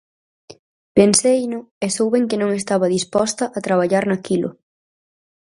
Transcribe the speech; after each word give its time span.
Penseino, 0.95 1.59
e 1.85 1.87
souben 1.97 2.23
que 2.29 2.39
non 2.41 2.51
estaba 2.61 2.93
disposta 2.97 3.43
a 3.57 3.59
traballar 3.67 4.03
naquilo. 4.07 4.49